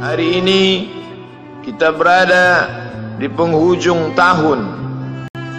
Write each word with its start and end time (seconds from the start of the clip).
Hari 0.00 0.40
ini 0.40 0.88
kita 1.60 1.92
berada 1.92 2.72
di 3.20 3.28
penghujung 3.28 4.16
tahun, 4.16 4.60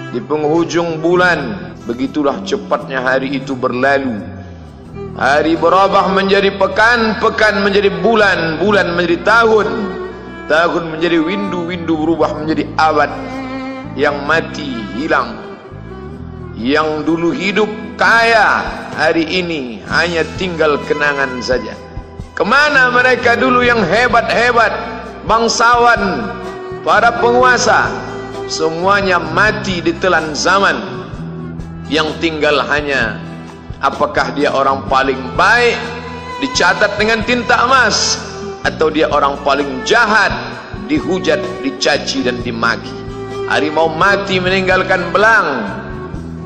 di 0.10 0.18
penghujung 0.18 0.98
bulan. 0.98 1.70
Begitulah 1.86 2.42
cepatnya 2.42 3.06
hari 3.06 3.38
itu 3.38 3.54
berlalu. 3.54 4.18
Hari 5.14 5.54
berubah 5.62 6.10
menjadi 6.10 6.58
pekan, 6.58 7.22
pekan 7.22 7.62
menjadi 7.62 7.94
bulan, 8.02 8.58
bulan 8.58 8.98
menjadi 8.98 9.22
tahun, 9.22 9.68
tahun 10.50 10.84
menjadi 10.90 11.22
windu, 11.22 11.70
windu 11.70 11.94
berubah 12.02 12.34
menjadi 12.42 12.66
abad. 12.82 13.14
Yang 13.94 14.18
mati 14.26 14.74
hilang, 14.98 15.38
yang 16.58 17.06
dulu 17.06 17.30
hidup 17.30 17.70
kaya 17.94 18.66
hari 18.98 19.22
ini 19.22 19.86
hanya 19.86 20.26
tinggal 20.42 20.82
kenangan 20.90 21.30
saja. 21.46 21.91
Kemana 22.32 22.96
mereka 22.96 23.36
dulu 23.36 23.60
yang 23.60 23.84
hebat-hebat? 23.84 24.72
Bangsawan 25.28 26.32
Para 26.82 27.20
penguasa 27.20 27.92
Semuanya 28.48 29.20
mati 29.20 29.84
di 29.84 29.92
telan 30.00 30.32
zaman. 30.32 30.80
Yang 31.92 32.24
tinggal 32.24 32.64
hanya 32.72 33.20
Apakah 33.84 34.32
dia 34.32 34.48
orang 34.56 34.88
paling 34.88 35.20
baik? 35.36 35.76
Dicatat 36.40 36.96
dengan 36.96 37.20
tinta 37.28 37.68
emas 37.68 38.16
Atau 38.64 38.88
dia 38.88 39.12
orang 39.12 39.36
paling 39.44 39.84
jahat? 39.84 40.32
Dihujat, 40.88 41.40
dicaci 41.64 42.20
dan 42.28 42.44
dimaki. 42.44 42.92
Harimau 43.48 43.88
mati 43.96 44.44
meninggalkan 44.44 45.08
belang. 45.16 45.48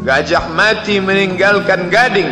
Gajah 0.06 0.54
mati 0.54 1.02
meninggalkan 1.02 1.90
gading. 1.90 2.30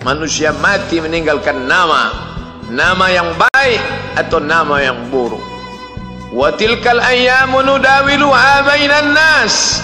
Manusia 0.00 0.56
mati 0.64 0.96
meninggalkan 0.96 1.68
nama 1.68 2.31
nama 2.70 3.10
yang 3.10 3.34
baik 3.34 3.82
atau 4.18 4.38
nama 4.38 4.78
yang 4.78 4.98
buruk. 5.10 5.42
Wa 6.30 6.54
tilkal 6.54 7.02
ayyamu 7.02 7.64
nudawiluha 7.66 8.66
bainan 8.66 9.16
nas. 9.16 9.82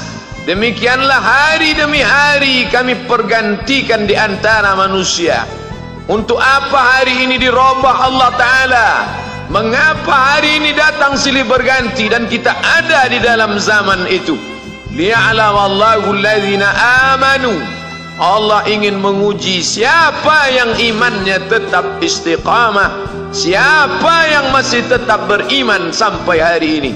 Demikianlah 0.48 1.20
hari 1.20 1.76
demi 1.76 2.00
hari 2.00 2.64
kami 2.72 2.96
pergantikan 3.04 4.08
di 4.08 4.16
antara 4.16 4.72
manusia. 4.78 5.44
Untuk 6.08 6.40
apa 6.40 6.96
hari 6.96 7.28
ini 7.28 7.36
dirubah 7.36 8.08
Allah 8.08 8.30
taala? 8.40 8.88
Mengapa 9.52 10.36
hari 10.36 10.60
ini 10.60 10.72
datang 10.72 11.20
silih 11.20 11.44
berganti 11.44 12.08
dan 12.08 12.24
kita 12.28 12.52
ada 12.52 13.12
di 13.12 13.20
dalam 13.20 13.60
zaman 13.60 14.08
itu? 14.08 14.36
Liya'lam 14.88 15.52
Allahu 15.52 16.16
alladhina 16.16 16.68
amanu 17.12 17.77
Allah 18.18 18.66
ingin 18.66 18.98
menguji 18.98 19.62
siapa 19.62 20.50
yang 20.50 20.74
imannya 20.74 21.38
tetap 21.46 22.02
istiqamah 22.02 23.06
siapa 23.30 24.26
yang 24.26 24.50
masih 24.50 24.82
tetap 24.90 25.30
beriman 25.30 25.94
sampai 25.94 26.42
hari 26.42 26.70
ini. 26.82 26.92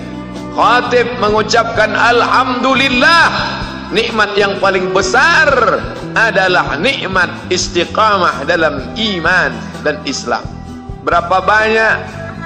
Khatib 0.52 1.22
mengucapkan 1.22 1.94
Alhamdulillah 1.94 3.30
nikmat 3.94 4.34
yang 4.34 4.58
paling 4.58 4.90
besar 4.90 5.48
adalah 6.18 6.74
nikmat 6.82 7.30
istiqamah 7.54 8.42
dalam 8.42 8.90
iman 8.98 9.50
dan 9.86 10.02
Islam. 10.02 10.42
Berapa 11.06 11.38
banyak 11.38 11.94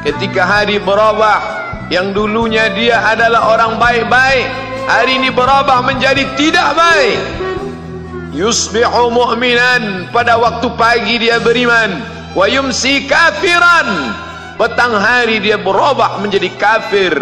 ketika 0.04 0.44
hari 0.44 0.76
berubah 0.76 1.40
yang 1.88 2.12
dulunya 2.12 2.68
dia 2.76 3.00
adalah 3.08 3.56
orang 3.56 3.80
baik-baik 3.80 4.46
hari 4.84 5.16
ini 5.16 5.32
berubah 5.32 5.80
menjadi 5.80 6.28
tidak 6.38 6.76
baik 6.76 7.18
yusbihu 8.36 9.10
mu'minan. 9.10 10.12
Pada 10.12 10.36
waktu 10.36 10.68
pagi 10.76 11.16
dia 11.18 11.40
beriman. 11.40 12.04
Wa 12.36 12.46
yumsi 12.46 13.08
kafiran. 13.08 14.12
Petang 14.60 14.96
hari 14.96 15.40
dia 15.40 15.56
berubah 15.56 16.20
menjadi 16.20 16.48
kafir. 16.60 17.12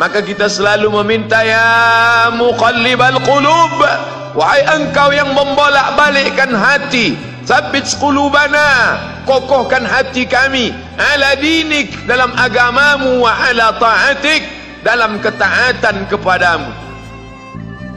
Maka 0.00 0.24
kita 0.24 0.48
selalu 0.48 1.02
meminta 1.04 1.44
ya 1.44 2.32
muqallibal 2.32 3.20
qulub 3.20 3.84
wahai 4.32 4.64
engkau 4.80 5.12
yang 5.12 5.28
membolak-balikkan 5.36 6.56
hati 6.56 7.20
sabit 7.44 7.84
qulubana 8.00 8.96
kokohkan 9.28 9.84
hati 9.84 10.24
kami 10.24 10.72
ala 10.96 11.36
dinik 11.36 11.92
dalam 12.08 12.32
agamamu 12.32 13.20
wa 13.20 13.32
ala 13.44 13.76
ta'atik 13.76 14.40
dalam 14.80 15.20
ketaatan 15.20 16.08
kepadamu. 16.08 16.72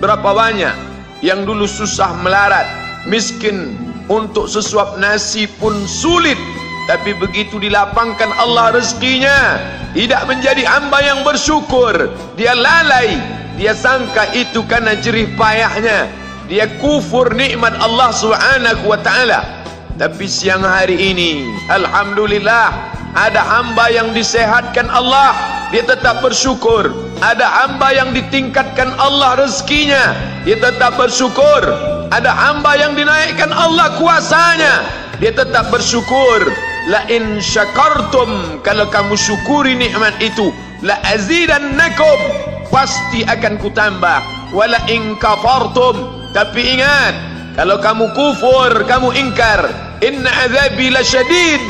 Berapa 0.04 0.30
banyak 0.36 0.93
yang 1.24 1.48
dulu 1.48 1.64
susah 1.64 2.20
melarat, 2.20 2.68
miskin 3.08 3.80
untuk 4.12 4.52
sesuap 4.52 5.00
nasi 5.00 5.48
pun 5.58 5.72
sulit. 5.88 6.36
Tapi 6.84 7.16
begitu 7.16 7.64
dilapangkan 7.64 8.28
Allah 8.36 8.76
rezekinya, 8.76 9.56
tidak 9.96 10.28
menjadi 10.28 10.68
hamba 10.68 11.00
yang 11.00 11.24
bersyukur. 11.24 12.12
Dia 12.36 12.52
lalai, 12.52 13.16
dia 13.56 13.72
sangka 13.72 14.28
itu 14.36 14.68
karena 14.68 15.00
jerih 15.00 15.32
payahnya. 15.40 16.12
Dia 16.52 16.68
kufur 16.84 17.32
nikmat 17.32 17.72
Allah 17.80 18.12
Subhanahu 18.12 18.92
wa 18.92 19.00
taala. 19.00 19.64
Tapi 19.96 20.28
siang 20.28 20.68
hari 20.68 21.00
ini, 21.16 21.48
alhamdulillah, 21.72 22.68
ada 23.16 23.42
hamba 23.46 23.88
yang 23.88 24.12
disehatkan 24.12 24.92
Allah, 24.92 25.32
dia 25.74 25.82
tetap 25.82 26.22
bersyukur. 26.22 26.94
Ada 27.18 27.50
hamba 27.50 27.90
yang 27.98 28.14
ditingkatkan 28.14 28.94
Allah 29.02 29.42
rezekinya. 29.42 30.14
Dia 30.46 30.62
tetap 30.62 31.02
bersyukur. 31.02 31.66
Ada 32.14 32.30
hamba 32.30 32.78
yang 32.78 32.94
dinaikkan 32.94 33.50
Allah 33.50 33.98
kuasanya. 33.98 34.86
Dia 35.18 35.34
tetap 35.34 35.74
bersyukur. 35.74 36.46
La 36.94 37.10
in 37.10 37.42
syakartum 37.42 38.62
kalau 38.62 38.86
kamu 38.94 39.18
syukuri 39.18 39.74
nikmat 39.74 40.14
itu 40.22 40.54
la 40.86 40.94
azidannakum 41.10 42.22
pasti 42.70 43.26
akan 43.26 43.58
kutambah. 43.58 44.22
Wala 44.54 44.78
in 44.94 45.18
kafartum. 45.18 46.22
Tapi 46.38 46.78
ingat 46.78 47.18
kalau 47.58 47.82
kamu 47.82 48.14
kufur 48.14 48.78
kamu 48.86 49.10
ingkar 49.18 49.74
inna 50.06 50.30
azabi 50.46 50.94
lasyadid 50.94 51.66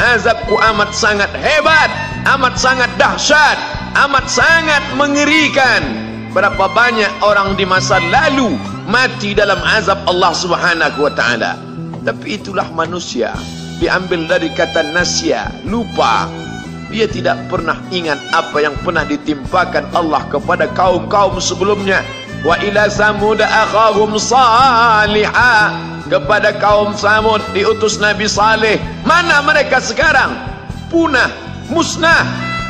azabku 0.00 0.56
amat 0.72 0.96
sangat 0.96 1.28
hebat 1.36 2.13
amat 2.24 2.56
sangat 2.56 2.90
dahsyat. 2.96 3.58
Amat 3.94 4.26
sangat 4.26 4.82
mengerikan. 4.98 5.82
Berapa 6.34 6.66
banyak 6.66 7.22
orang 7.22 7.54
di 7.54 7.62
masa 7.62 8.02
lalu 8.10 8.58
mati 8.90 9.38
dalam 9.38 9.60
azab 9.62 10.02
Allah 10.10 10.34
Subhanahu 10.34 11.06
wa 11.06 11.12
taala. 11.14 11.54
Tapi 12.02 12.42
itulah 12.42 12.66
manusia. 12.74 13.32
Diambil 13.78 14.26
dari 14.26 14.50
kata 14.50 14.82
nasya 14.90 15.52
lupa. 15.62 16.26
Dia 16.90 17.06
tidak 17.10 17.38
pernah 17.50 17.78
ingat 17.90 18.18
apa 18.34 18.62
yang 18.62 18.74
pernah 18.82 19.02
ditimpakan 19.06 19.94
Allah 19.94 20.22
kepada 20.30 20.70
kaum-kaum 20.74 21.38
sebelumnya. 21.38 22.02
Wa 22.42 22.58
ila 22.60 22.86
samud 22.90 23.40
akhahum 23.40 24.14
salihah 24.18 25.74
kepada 26.06 26.54
kaum 26.60 26.92
samud 26.98 27.40
diutus 27.54 27.98
nabi 28.02 28.26
saleh. 28.26 28.78
Mana 29.06 29.42
mereka 29.42 29.80
sekarang? 29.80 30.34
Punah 30.92 31.44
musnah. 31.70 32.24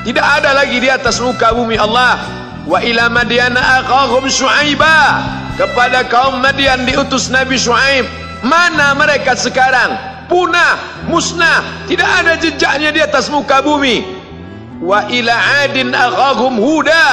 Tidak 0.05 0.21
ada 0.21 0.53
lagi 0.53 0.85
di 0.85 0.93
atas 0.93 1.17
muka 1.19 1.57
bumi 1.57 1.81
Allah. 1.81 2.21
Wa 2.69 2.81
ila 2.85 3.09
madyana 3.09 3.81
aqahum 3.81 4.29
syuaiba. 4.29 5.25
Kepada 5.57 6.05
kaum 6.11 6.43
madian 6.45 6.85
diutus 6.85 7.33
nabi 7.33 7.57
syuaib. 7.57 8.05
Mana 8.45 8.93
mereka 8.93 9.33
sekarang? 9.33 9.97
Punah 10.29 11.07
musnah. 11.09 11.89
Tidak 11.89 12.05
ada 12.05 12.37
jejaknya 12.37 12.93
di 12.93 13.01
atas 13.01 13.33
muka 13.33 13.65
bumi. 13.65 14.05
Wa 14.85 15.09
ila 15.09 15.35
adin 15.65 15.97
aqahum 15.97 16.61
huda. 16.61 17.07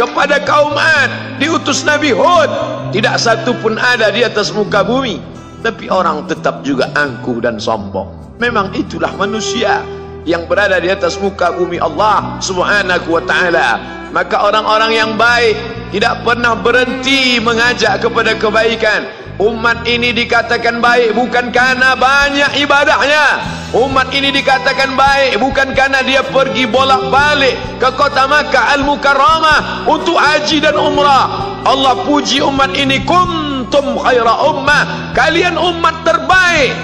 Kepada 0.00 0.40
kaum 0.48 0.72
ad 0.72 1.42
diutus 1.42 1.84
nabi 1.84 2.16
hud. 2.16 2.48
Tidak 2.96 3.16
satu 3.20 3.52
pun 3.60 3.76
ada 3.76 4.08
di 4.08 4.24
atas 4.24 4.56
muka 4.56 4.80
bumi. 4.80 5.20
Tapi 5.60 5.90
orang 5.90 6.24
tetap 6.30 6.62
juga 6.62 6.88
angkuh 6.94 7.42
dan 7.42 7.58
sombong. 7.60 8.38
Memang 8.38 8.70
itulah 8.78 9.10
manusia 9.18 9.82
yang 10.28 10.44
berada 10.44 10.76
di 10.76 10.92
atas 10.92 11.16
muka 11.16 11.56
bumi 11.56 11.80
Allah 11.80 12.36
Subhanahu 12.44 13.08
wa 13.08 13.22
taala. 13.24 13.80
Maka 14.12 14.44
orang-orang 14.44 14.92
yang 14.92 15.10
baik 15.16 15.56
tidak 15.88 16.20
pernah 16.20 16.52
berhenti 16.52 17.40
mengajak 17.40 18.04
kepada 18.04 18.36
kebaikan. 18.36 19.08
Umat 19.40 19.86
ini 19.88 20.12
dikatakan 20.12 20.84
baik 20.84 21.16
bukan 21.16 21.48
karena 21.48 21.96
banyak 21.96 22.60
ibadahnya. 22.60 23.56
Umat 23.72 24.12
ini 24.12 24.28
dikatakan 24.34 24.98
baik 24.98 25.40
bukan 25.40 25.72
karena 25.72 26.04
dia 26.04 26.20
pergi 26.26 26.68
bolak-balik 26.68 27.56
ke 27.80 27.88
kota 27.96 28.28
Makkah 28.28 28.76
Al-Mukarramah 28.76 29.88
untuk 29.88 30.18
haji 30.18 30.60
dan 30.60 30.76
umrah. 30.76 31.56
Allah 31.64 31.94
puji 32.04 32.44
umat 32.44 32.74
ini 32.76 33.00
kuntum 33.06 33.96
khaira 34.02 34.44
ummah. 34.44 35.14
Kalian 35.16 35.56
umat 35.56 36.04
terbaik. 36.04 36.74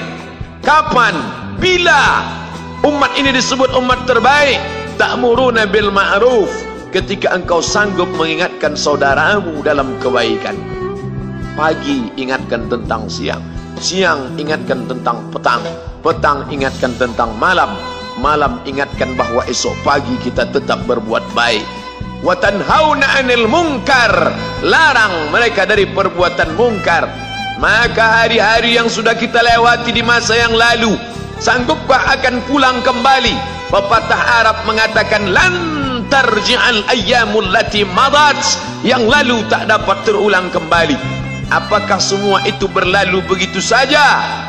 Kapan? 0.62 1.12
Bila 1.58 2.23
Umat 2.84 3.16
ini 3.16 3.32
disebut 3.32 3.72
umat 3.81 4.04
terbaik. 4.04 4.60
Ta'muruna 5.00 5.64
bil 5.64 5.88
ma'ruf 5.88 6.52
ketika 6.92 7.32
engkau 7.32 7.64
sanggup 7.64 8.06
mengingatkan 8.14 8.76
saudaramu 8.76 9.64
dalam 9.64 9.96
kebaikan. 10.04 10.54
Pagi 11.56 12.12
ingatkan 12.20 12.69
tentang 12.69 13.08
siang, 13.08 13.40
siang 13.81 14.36
ingatkan 14.36 14.84
tentang 14.84 15.25
petang, 15.32 15.64
petang 16.04 16.44
ingatkan 16.52 16.92
tentang 17.00 17.32
malam. 17.40 17.72
malam 18.19 18.62
ingatkan 18.62 19.19
bahawa 19.19 19.42
esok 19.50 19.75
pagi 19.82 20.14
kita 20.22 20.46
tetap 20.54 20.78
berbuat 20.86 21.34
baik 21.34 21.66
wa 22.22 22.34
tanhauna 22.38 23.19
'anil 23.19 23.50
munkar 23.50 24.31
larang 24.62 25.34
mereka 25.34 25.66
dari 25.66 25.84
perbuatan 25.90 26.54
mungkar 26.54 27.10
maka 27.58 28.22
hari-hari 28.22 28.78
yang 28.78 28.86
sudah 28.86 29.19
kita 29.19 29.42
lewati 29.42 29.90
di 29.90 30.02
masa 30.06 30.38
yang 30.38 30.54
lalu 30.54 30.94
sanggupkah 31.40 32.14
akan 32.19 32.44
pulang 32.46 32.82
kembali? 32.84 33.34
Pepatah 33.72 34.22
Arab 34.44 34.56
mengatakan 34.69 35.32
lan 35.32 35.54
tarji'al 36.12 36.86
ayyamul 36.92 37.48
lati 37.48 37.82
madat. 37.82 38.38
Yang 38.84 39.08
lalu 39.08 39.38
tak 39.48 39.64
dapat 39.72 40.04
terulang 40.04 40.52
kembali 40.52 41.23
Apakah 41.52 42.00
semua 42.00 42.41
itu 42.49 42.64
berlalu 42.70 43.20
begitu 43.29 43.61
saja? 43.61 44.00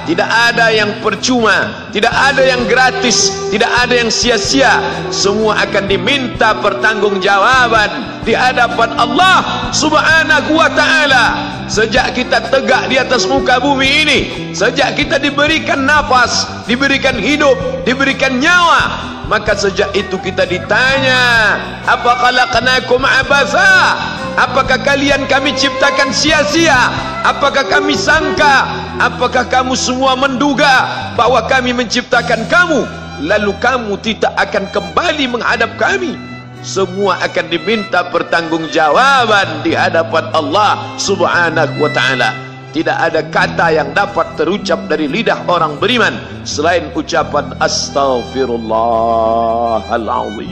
Tidak 0.06 0.26
ada 0.26 0.70
yang 0.72 1.02
percuma, 1.02 1.90
tidak 1.90 2.14
ada 2.14 2.46
yang 2.46 2.64
gratis, 2.70 3.34
tidak 3.50 3.68
ada 3.82 3.94
yang 4.00 4.08
sia-sia. 4.14 4.80
Semua 5.10 5.60
akan 5.66 5.90
diminta 5.90 6.56
pertanggungjawaban 6.62 8.22
di 8.24 8.32
hadapan 8.38 8.96
Allah 8.96 9.70
Subhanahu 9.74 10.56
wa 10.56 10.70
taala. 10.72 11.26
Sejak 11.66 12.14
kita 12.14 12.54
tegak 12.54 12.88
di 12.88 13.02
atas 13.02 13.26
muka 13.26 13.58
bumi 13.58 13.90
ini, 14.06 14.20
sejak 14.54 14.94
kita 14.94 15.18
diberikan 15.18 15.84
nafas, 15.90 16.46
diberikan 16.70 17.18
hidup, 17.18 17.58
diberikan 17.82 18.38
nyawa, 18.38 19.15
maka 19.26 19.58
sejak 19.58 19.90
itu 19.98 20.22
kita 20.22 20.46
ditanya 20.46 21.58
apa 21.90 22.12
khalaqnakum 22.22 23.02
abasa 23.02 23.98
apakah 24.38 24.78
kalian 24.86 25.26
kami 25.26 25.56
ciptakan 25.58 26.14
sia-sia? 26.14 26.94
Apakah 27.26 27.66
kami 27.66 27.98
sangka? 27.98 28.70
Apakah 29.02 29.50
kamu 29.50 29.74
semua 29.74 30.14
menduga 30.14 30.86
bahwa 31.18 31.42
kami 31.50 31.74
menciptakan 31.74 32.46
kamu? 32.46 32.86
Lalu 33.26 33.52
kamu 33.58 33.98
tidak 34.06 34.36
akan 34.38 34.70
kembali 34.70 35.26
menghadap 35.26 35.74
kami. 35.80 36.14
Semua 36.62 37.18
akan 37.22 37.46
diminta 37.50 38.06
pertanggungjawaban 38.10 39.62
di 39.62 39.78
hadapan 39.78 40.30
Allah 40.34 40.98
Subhanahu 40.98 41.78
wa 41.78 41.90
taala 41.94 42.45
tidak 42.76 43.00
ada 43.00 43.24
kata 43.32 43.72
yang 43.72 43.96
dapat 43.96 44.36
terucap 44.36 44.92
dari 44.92 45.08
lidah 45.08 45.48
orang 45.48 45.80
beriman 45.80 46.12
selain 46.44 46.92
ucapan 46.92 47.56
astaghfirullahalazim. 47.64 50.52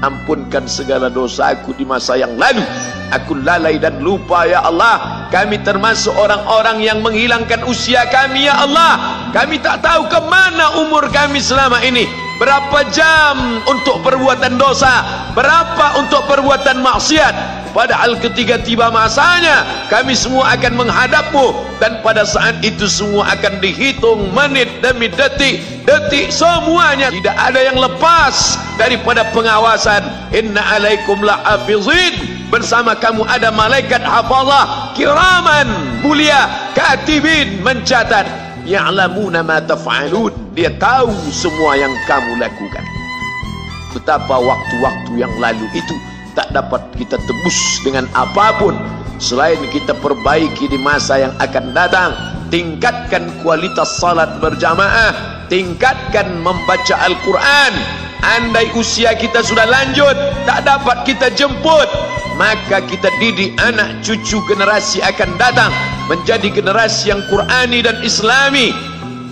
Ampunkan 0.00 0.64
segala 0.64 1.12
dosaku 1.12 1.76
di 1.76 1.84
masa 1.84 2.16
yang 2.16 2.40
lalu. 2.40 2.64
Aku 3.12 3.36
lalai 3.44 3.76
dan 3.76 4.00
lupa 4.00 4.48
ya 4.48 4.64
Allah. 4.64 5.28
Kami 5.28 5.60
termasuk 5.60 6.16
orang-orang 6.16 6.80
yang 6.80 7.04
menghilangkan 7.04 7.60
usia 7.68 8.08
kami 8.08 8.48
ya 8.48 8.64
Allah. 8.64 9.28
Kami 9.36 9.60
tak 9.60 9.84
tahu 9.84 10.08
ke 10.08 10.24
mana 10.24 10.80
umur 10.80 11.12
kami 11.12 11.36
selama 11.36 11.84
ini. 11.84 12.08
Berapa 12.40 12.80
jam 12.94 13.60
untuk 13.68 14.00
perbuatan 14.00 14.56
dosa? 14.56 15.04
Berapa 15.36 16.00
untuk 16.00 16.24
perbuatan 16.30 16.80
maksiat 16.80 17.57
Padahal 17.78 18.18
ketika 18.18 18.58
tiba 18.58 18.90
masanya 18.90 19.62
kami 19.86 20.10
semua 20.10 20.50
akan 20.58 20.82
menghadapmu. 20.82 21.54
Dan 21.78 22.02
pada 22.02 22.26
saat 22.26 22.58
itu 22.66 22.90
semua 22.90 23.38
akan 23.38 23.62
dihitung 23.62 24.34
menit 24.34 24.66
demi 24.82 25.06
detik. 25.06 25.62
Detik 25.86 26.34
semuanya 26.34 27.14
tidak 27.14 27.38
ada 27.38 27.60
yang 27.62 27.78
lepas 27.78 28.58
daripada 28.82 29.30
pengawasan. 29.30 30.02
Inna 30.34 30.58
alaikum 30.58 31.22
la'afizin 31.22 32.18
bersama 32.50 32.98
kamu 32.98 33.22
ada 33.30 33.54
malaikat 33.54 34.02
hafazah 34.02 34.98
kiraman 34.98 36.02
mulia 36.02 36.50
katibin 36.74 37.62
mencatat. 37.62 38.26
Ya'lamuna 38.66 39.46
ma 39.46 39.62
taf'alun. 39.62 40.34
Dia 40.58 40.74
tahu 40.82 41.14
semua 41.30 41.78
yang 41.78 41.94
kamu 42.10 42.42
lakukan. 42.42 42.82
Betapa 43.94 44.34
waktu-waktu 44.34 45.12
yang 45.14 45.30
lalu 45.38 45.62
itu 45.78 45.94
tak 46.38 46.54
dapat 46.54 46.78
kita 46.94 47.18
tebus 47.18 47.82
dengan 47.82 48.06
apapun 48.14 48.78
selain 49.18 49.58
kita 49.74 49.90
perbaiki 49.98 50.70
di 50.70 50.78
masa 50.78 51.18
yang 51.18 51.34
akan 51.42 51.74
datang. 51.74 52.14
Tingkatkan 52.54 53.42
kualitas 53.42 53.98
salat 53.98 54.38
berjamaah. 54.38 55.42
Tingkatkan 55.50 56.38
membaca 56.38 56.94
Al-Quran. 57.02 57.74
Andai 58.22 58.70
usia 58.78 59.18
kita 59.18 59.42
sudah 59.42 59.66
lanjut 59.66 60.14
tak 60.42 60.66
dapat 60.66 61.06
kita 61.06 61.30
jemput 61.38 61.86
maka 62.34 62.82
kita 62.86 63.10
didik 63.22 63.54
anak 63.62 63.98
cucu 64.02 64.42
generasi 64.46 64.98
akan 65.02 65.38
datang 65.38 65.70
menjadi 66.10 66.50
generasi 66.50 67.14
yang 67.14 67.22
Qurani 67.30 67.82
dan 67.82 67.98
Islami. 68.02 68.70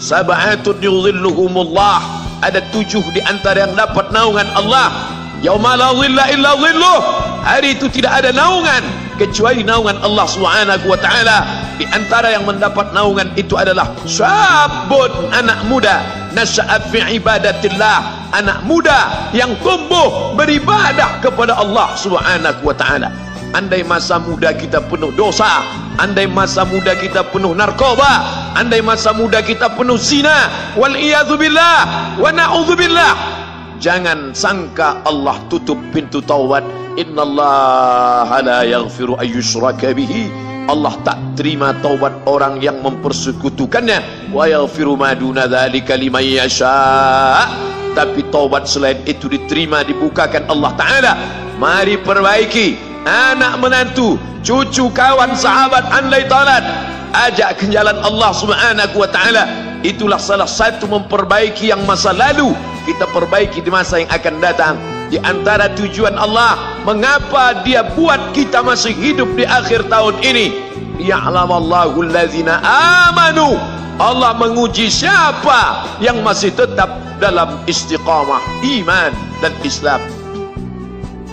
Sab'atun 0.02 0.82
yudhilluhumullah. 0.82 1.98
Ada 2.42 2.62
tujuh 2.74 3.02
di 3.14 3.22
antara 3.26 3.66
yang 3.66 3.74
dapat 3.74 4.10
naungan 4.14 4.46
Allah 4.54 5.16
Yauma 5.44 5.76
la 5.76 5.92
dhilla 5.92 6.24
illa 6.32 6.50
dhilluh. 6.56 7.00
Hari 7.46 7.78
itu 7.78 7.86
tidak 7.92 8.24
ada 8.24 8.30
naungan 8.34 8.82
kecuali 9.20 9.62
naungan 9.62 10.00
Allah 10.00 10.26
Subhanahu 10.26 10.86
wa 10.88 10.98
taala. 10.98 11.38
Di 11.76 11.84
antara 11.92 12.32
yang 12.32 12.48
mendapat 12.48 12.90
naungan 12.96 13.30
itu 13.36 13.52
adalah 13.54 13.92
syabun 14.08 15.28
anak 15.30 15.60
muda 15.68 16.02
nasya'a 16.32 16.88
fi 16.88 17.20
ibadatillah. 17.20 18.32
Anak 18.34 18.64
muda 18.66 19.30
yang 19.36 19.54
tumbuh 19.62 20.34
beribadah 20.34 21.20
kepada 21.20 21.54
Allah 21.54 21.94
Subhanahu 21.94 22.60
wa 22.64 22.74
taala. 22.74 23.08
Andai 23.54 23.86
masa 23.86 24.18
muda 24.20 24.52
kita 24.52 24.84
penuh 24.84 25.14
dosa, 25.14 25.64
andai 25.96 26.28
masa 26.28 26.66
muda 26.66 26.92
kita 26.98 27.24
penuh 27.30 27.54
narkoba, 27.56 28.26
andai 28.58 28.82
masa 28.82 29.14
muda 29.16 29.40
kita 29.40 29.70
penuh 29.72 29.96
zina, 29.96 30.50
wal 30.76 30.92
iyadzu 30.92 31.38
billah 31.40 31.78
wa 32.20 32.28
na'udzu 32.34 32.74
billah 32.74 33.35
jangan 33.78 34.32
sangka 34.32 35.00
Allah 35.04 35.36
tutup 35.48 35.78
pintu 35.92 36.20
taubat. 36.24 36.64
Innallaha 36.96 38.40
la 38.40 38.60
yaghfiru 38.64 39.20
ayyushraka 39.20 39.92
bihi. 39.92 40.28
Allah 40.66 40.98
tak 41.06 41.20
terima 41.38 41.70
taubat 41.78 42.12
orang 42.26 42.58
yang 42.58 42.82
mempersekutukannya. 42.82 44.30
Wa 44.34 44.50
yaghfiru 44.50 44.98
ma 44.98 45.14
duna 45.14 45.46
dzalika 45.46 45.94
liman 45.94 46.24
yasha. 46.24 47.46
Tapi 47.94 48.28
taubat 48.28 48.68
selain 48.68 49.00
itu 49.08 49.30
diterima 49.30 49.86
dibukakan 49.86 50.48
Allah 50.50 50.72
taala. 50.74 51.12
Mari 51.56 52.00
perbaiki. 52.00 52.76
Anak 53.06 53.62
menantu 53.62 54.18
cucu 54.42 54.90
kawan 54.90 55.38
sahabat 55.38 55.86
andai 55.94 56.26
talat 56.26 56.66
ajak 57.14 57.62
ke 57.62 57.70
jalan 57.70 57.96
Allah 58.02 58.30
Subhanahu 58.34 58.96
wa 58.98 59.08
taala. 59.08 59.44
Itulah 59.86 60.18
salah 60.18 60.50
satu 60.50 60.90
memperbaiki 60.90 61.70
yang 61.70 61.86
masa 61.86 62.10
lalu 62.10 62.50
kita 62.86 63.10
perbaiki 63.10 63.58
di 63.58 63.68
masa 63.68 63.98
yang 63.98 64.10
akan 64.14 64.34
datang. 64.38 64.74
Di 65.10 65.18
antara 65.22 65.70
tujuan 65.74 66.14
Allah 66.14 66.78
mengapa 66.86 67.62
dia 67.66 67.82
buat 67.82 68.30
kita 68.30 68.62
masih 68.62 68.94
hidup 68.94 69.26
di 69.34 69.42
akhir 69.42 69.90
tahun 69.90 70.14
ini? 70.22 70.54
Ya'lamallahu 71.02 72.06
allazina 72.06 72.62
amanu. 73.10 73.58
Allah 73.98 74.36
menguji 74.38 74.86
siapa 74.86 75.86
yang 75.98 76.22
masih 76.22 76.54
tetap 76.54 77.00
dalam 77.18 77.58
istiqamah 77.66 78.42
iman 78.62 79.10
dan 79.42 79.52
Islam. 79.66 79.98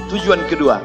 Tujuan 0.09 0.41
kedua 0.49 0.79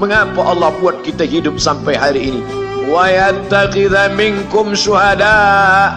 mengapa 0.00 0.40
Allah 0.42 0.72
buat 0.80 1.04
kita 1.04 1.24
hidup 1.24 1.56
sampai 1.60 1.94
hari 1.96 2.32
ini? 2.32 2.42
Wa 2.88 3.06
yattakhidha 3.06 4.12
minkum 4.18 4.74
syuhada. 4.74 5.94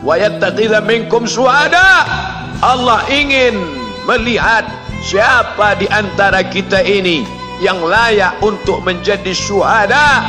Wa 0.00 0.14
yattakhidha 0.16 0.84
minkum 0.84 1.26
syuhada 1.26 2.29
Allah 2.60 3.00
ingin 3.08 3.56
melihat 4.04 4.68
siapa 5.00 5.80
di 5.80 5.88
antara 5.88 6.44
kita 6.44 6.84
ini 6.84 7.24
yang 7.64 7.80
layak 7.80 8.36
untuk 8.44 8.84
menjadi 8.84 9.32
syuhada 9.32 10.28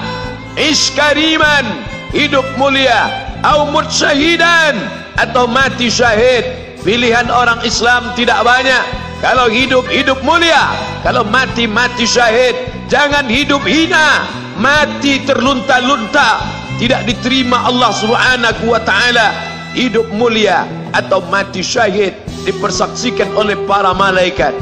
iskariman 0.55 1.83
hidup 2.15 2.43
mulia 2.55 3.31
atau 3.43 3.67
mutsyahidan 3.67 4.79
atau 5.19 5.43
mati 5.43 5.91
syahid. 5.91 6.71
Pilihan 6.81 7.27
orang 7.29 7.61
Islam 7.67 8.15
tidak 8.17 8.41
banyak. 8.47 8.83
Kalau 9.21 9.51
hidup 9.51 9.85
hidup 9.91 10.17
mulia. 10.25 10.71
Kalau 11.03 11.27
mati 11.27 11.67
mati 11.67 12.07
syahid. 12.07 12.55
Jangan 12.89 13.27
hidup 13.29 13.61
hina. 13.67 14.25
Mati 14.57 15.21
terlunta-lunta. 15.21 16.41
Tidak 16.79 17.05
diterima 17.05 17.69
Allah 17.69 17.91
Subhanahu 17.93 18.65
wa 18.65 18.81
taala 18.81 19.50
hidup 19.75 20.07
mulia 20.15 20.67
atau 20.91 21.23
mati 21.31 21.63
syahid 21.63 22.15
dipersaksikan 22.43 23.31
oleh 23.37 23.55
para 23.69 23.95
malaikat. 23.95 24.55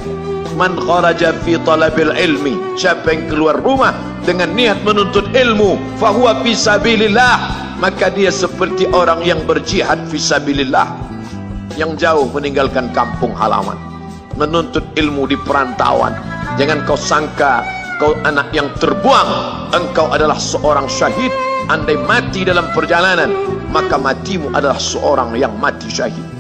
Man 0.57 0.75
kharaja 0.75 1.31
fi 1.45 1.55
talabil 1.61 2.11
ilmi 2.11 2.75
siapa 2.75 3.15
yang 3.15 3.31
keluar 3.31 3.55
rumah 3.63 3.95
dengan 4.27 4.51
niat 4.51 4.81
menuntut 4.83 5.31
ilmu 5.31 5.79
fahuwa 6.01 6.43
fi 6.43 6.51
sabilillah 6.51 7.37
maka 7.79 8.11
dia 8.11 8.27
seperti 8.27 8.89
orang 8.91 9.23
yang 9.23 9.39
berjihad 9.47 10.03
fi 10.11 10.19
sabilillah 10.19 10.89
yang 11.79 11.95
jauh 11.95 12.27
meninggalkan 12.35 12.91
kampung 12.91 13.31
halaman 13.39 13.77
menuntut 14.35 14.83
ilmu 14.99 15.31
di 15.31 15.39
perantauan. 15.47 16.11
Jangan 16.59 16.83
kau 16.83 16.99
sangka 16.99 17.63
kau 17.99 18.15
anak 18.27 18.51
yang 18.51 18.67
terbuang 18.79 19.29
engkau 19.75 20.11
adalah 20.11 20.35
seorang 20.35 20.87
syahid 20.87 21.31
andai 21.69 22.01
mati 22.01 22.41
dalam 22.41 22.65
perjalanan 22.73 23.29
maka 23.69 24.01
matimu 24.01 24.49
adalah 24.57 24.81
seorang 24.81 25.38
yang 25.38 25.53
mati 25.61 25.85
syahid 25.85 26.38